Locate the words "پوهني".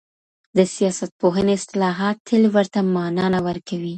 1.21-1.53